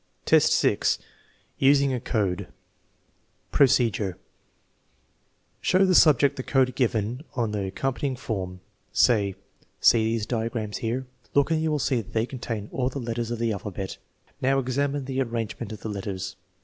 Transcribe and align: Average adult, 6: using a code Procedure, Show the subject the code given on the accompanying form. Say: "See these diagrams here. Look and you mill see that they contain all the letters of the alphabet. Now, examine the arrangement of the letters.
Average 0.25 0.29
adult, 0.31 0.43
6: 0.53 0.99
using 1.59 1.93
a 1.93 1.99
code 1.99 2.47
Procedure, 3.51 4.17
Show 5.61 5.85
the 5.85 5.93
subject 5.93 6.37
the 6.37 6.41
code 6.41 6.73
given 6.73 7.23
on 7.35 7.51
the 7.51 7.65
accompanying 7.67 8.15
form. 8.15 8.61
Say: 8.91 9.35
"See 9.79 10.03
these 10.03 10.25
diagrams 10.25 10.77
here. 10.77 11.05
Look 11.35 11.51
and 11.51 11.61
you 11.61 11.69
mill 11.69 11.77
see 11.77 11.97
that 11.97 12.13
they 12.13 12.25
contain 12.25 12.67
all 12.71 12.89
the 12.89 12.97
letters 12.97 13.29
of 13.29 13.37
the 13.37 13.51
alphabet. 13.53 13.99
Now, 14.41 14.57
examine 14.57 15.05
the 15.05 15.21
arrangement 15.21 15.71
of 15.71 15.81
the 15.81 15.89
letters. 15.89 16.35